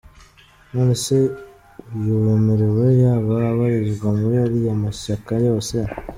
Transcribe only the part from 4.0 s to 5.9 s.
muri ariya mashyaka yose?